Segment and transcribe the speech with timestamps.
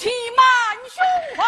[0.00, 0.46] 气满
[0.88, 1.04] 胸
[1.36, 1.44] 怀。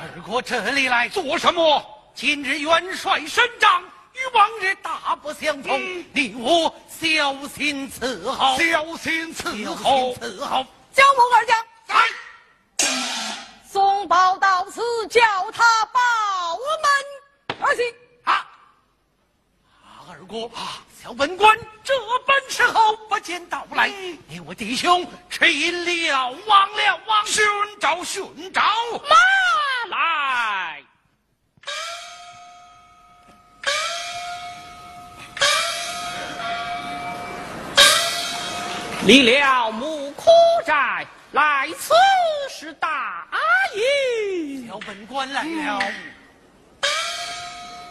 [0.00, 1.84] 二哥，这里来做什么？
[2.14, 3.84] 今日元帅升帐。
[4.32, 5.80] 往日大不相同，
[6.12, 10.22] 你我小心伺候，小心伺小候心。
[10.22, 10.66] 伺候。
[10.92, 11.94] 焦某二将，在。
[13.70, 15.20] 送报到此，叫
[15.52, 16.00] 他报
[16.82, 17.84] 门而行。
[18.24, 18.46] 啊！
[20.08, 20.50] 二哥，
[21.02, 21.94] 小本官这
[22.26, 23.88] 般时候不见到来，
[24.28, 27.26] 你我弟兄吃饮了，忘了忘。
[27.26, 27.44] 寻
[27.78, 28.62] 找寻找，
[28.92, 29.16] 马
[39.04, 40.30] 离了木苦
[40.64, 41.94] 寨，来此
[42.48, 43.26] 是大
[43.74, 44.66] 营。
[44.66, 45.80] 小本官来了。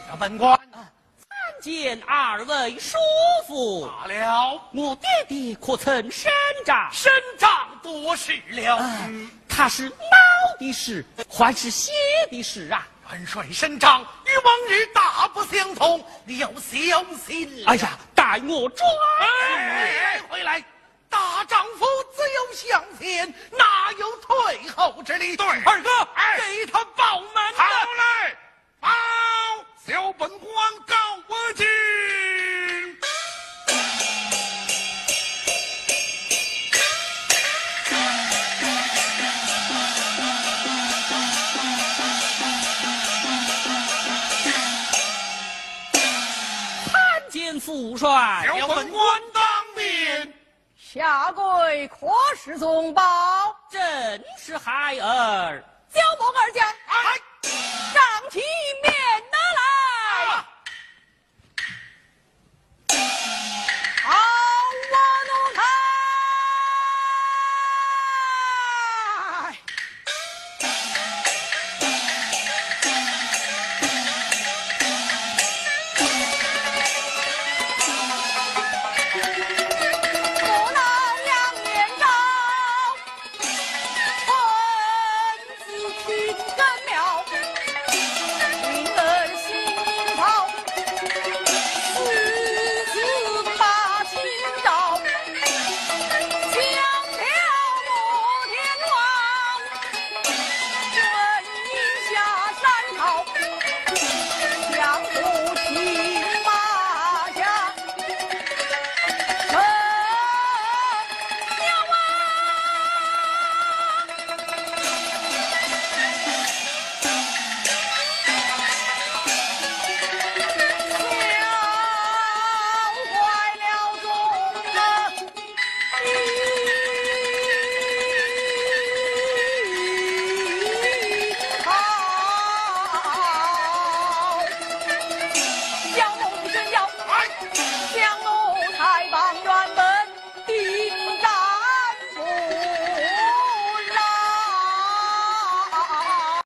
[0.09, 2.97] 小本官，参见二位叔
[3.47, 6.31] 父，罢了，我爹爹可曾审
[6.65, 6.89] 账？
[6.91, 8.79] 身长多事了。
[9.47, 9.95] 他是老
[10.59, 11.91] 的事，还是写
[12.29, 12.85] 的事啊？
[13.11, 17.71] 元帅身长与往日大不相同，你要小心了。
[17.71, 18.85] 哎呀，待我转。
[19.21, 20.61] 哎，回来！
[21.65, 21.85] 大丈夫
[22.15, 25.35] 只有向前，哪有退后之理？
[25.35, 27.63] 对二哥，哎给他报门好。
[27.95, 28.37] 嘞，
[28.81, 28.89] 报
[29.83, 30.51] 小本官
[30.85, 30.95] 告
[31.27, 31.65] 我进。
[46.91, 48.45] 参见父帅。
[48.45, 49.34] 小本官。
[50.95, 52.07] 下跪可
[52.37, 53.03] 是宗报，
[53.69, 53.81] 正
[54.37, 55.61] 是孩儿。
[55.93, 57.19] 教我二将哎，
[57.93, 58.01] 上
[58.31, 58.39] 其
[58.81, 58.93] 面